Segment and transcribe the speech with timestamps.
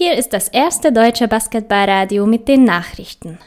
[0.00, 3.40] Hier ist das erste deutsche Basketballradio mit den Nachrichten.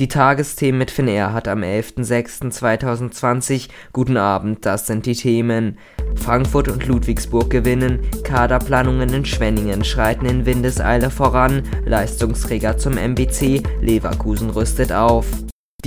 [0.00, 3.68] Die Tagesthemen mit Finnair hat am 11.06.2020.
[3.92, 5.78] Guten Abend, das sind die Themen.
[6.16, 14.50] Frankfurt und Ludwigsburg gewinnen, Kaderplanungen in Schwenningen schreiten in Windeseile voran, Leistungsträger zum MBC, Leverkusen
[14.50, 15.26] rüstet auf.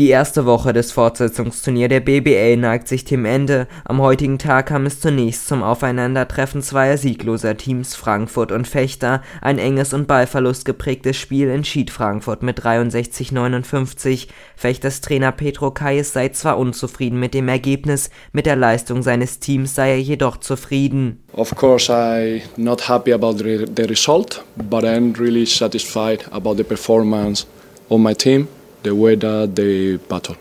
[0.02, 3.68] Die erste Woche des Fortsetzungsturniers der BBL neigt sich dem Ende.
[3.86, 9.22] Am heutigen Tag kam es zunächst zum Aufeinandertreffen zweier siegloser Teams Frankfurt und Fechter.
[9.42, 14.28] Ein enges und Ballverlust geprägtes Spiel entschied Frankfurt mit 63:59.
[14.56, 19.76] Fechters Trainer Petro Kayes sei zwar unzufrieden mit dem Ergebnis, mit der Leistung seines Teams
[19.76, 21.22] sei er jedoch zufrieden.
[21.34, 27.46] Of course I not happy about the result, but I'm really satisfied about the performance
[27.88, 28.48] of my team
[28.84, 30.36] the way that they battle.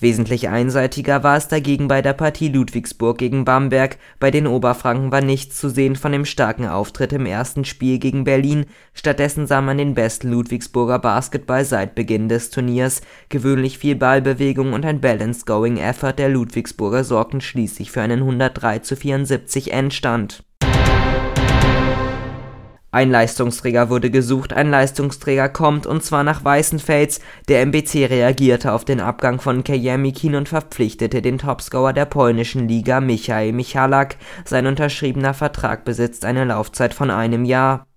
[0.00, 3.98] Wesentlich einseitiger war es dagegen bei der Partie Ludwigsburg gegen Bamberg.
[4.20, 8.22] Bei den Oberfranken war nichts zu sehen von dem starken Auftritt im ersten Spiel gegen
[8.22, 8.66] Berlin.
[8.94, 13.00] Stattdessen sah man den besten Ludwigsburger Basketball seit Beginn des Turniers.
[13.28, 18.78] Gewöhnlich viel Ballbewegung und ein balanced going effort der Ludwigsburger sorgten schließlich für einen 103
[18.80, 20.44] zu 74 Endstand.
[22.98, 27.20] Ein Leistungsträger wurde gesucht, ein Leistungsträger kommt, und zwar nach Weißenfels.
[27.46, 33.00] Der MBC reagierte auf den Abgang von Kajemikin und verpflichtete den Topscorer der polnischen Liga
[33.00, 34.16] Michael Michalak.
[34.44, 37.87] Sein unterschriebener Vertrag besitzt eine Laufzeit von einem Jahr.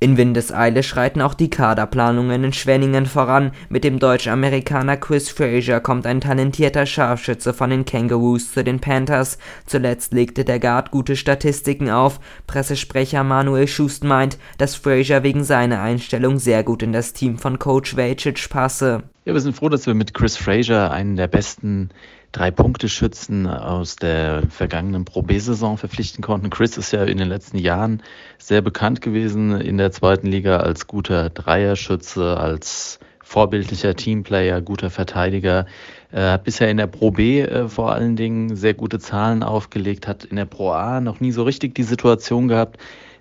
[0.00, 3.50] In Windeseile schreiten auch die Kaderplanungen in Schwenningen voran.
[3.68, 9.38] Mit dem Deutsch-Amerikaner Chris Frazier kommt ein talentierter Scharfschütze von den Kangaroos zu den Panthers.
[9.66, 12.20] Zuletzt legte der Guard gute Statistiken auf.
[12.46, 17.58] Pressesprecher Manuel Schust meint, dass Frazier wegen seiner Einstellung sehr gut in das Team von
[17.58, 19.02] Coach Vajcic passe.
[19.24, 21.90] Ja, wir sind froh, dass wir mit Chris Frazier einen der besten
[22.32, 26.50] Drei-Punkte-Schützen aus der vergangenen Pro B-Saison verpflichten konnten.
[26.50, 28.02] Chris ist ja in den letzten Jahren
[28.36, 32.98] sehr bekannt gewesen in der zweiten Liga als guter Dreierschütze, als
[33.28, 35.66] vorbildlicher Teamplayer, guter Verteidiger.
[36.10, 40.08] Er hat bisher in der Pro B äh, vor allen Dingen sehr gute Zahlen aufgelegt,
[40.08, 42.78] hat in der Pro A noch nie so richtig die Situation gehabt,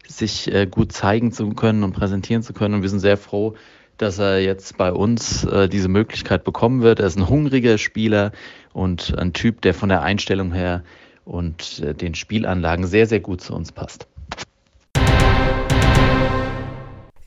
[0.07, 2.75] sich äh, gut zeigen zu können und präsentieren zu können.
[2.75, 3.55] Und wir sind sehr froh,
[3.97, 6.99] dass er jetzt bei uns äh, diese Möglichkeit bekommen wird.
[6.99, 8.31] Er ist ein hungriger Spieler
[8.73, 10.83] und ein Typ, der von der Einstellung her
[11.25, 14.07] und äh, den Spielanlagen sehr, sehr gut zu uns passt.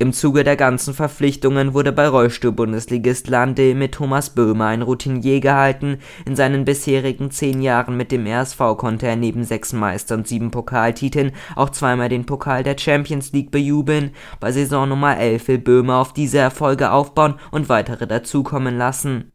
[0.00, 5.99] Im Zuge der ganzen Verpflichtungen wurde bei Rollstuhl-Bundesligist Landil mit Thomas Böhmer ein Routinier gehalten.
[6.25, 10.50] In seinen bisherigen zehn Jahren mit dem RSV konnte er neben sechs Meister- und sieben
[10.50, 14.12] Pokaltiteln auch zweimal den Pokal der Champions League bejubeln.
[14.41, 19.32] Bei Saison Nummer 11 will Böhmer auf diese Erfolge aufbauen und weitere dazukommen lassen.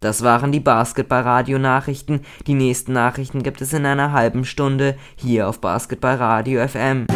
[0.00, 2.20] Das waren die Basketball-Radio-Nachrichten.
[2.46, 7.06] Die nächsten Nachrichten gibt es in einer halben Stunde hier auf Basketball Radio FM.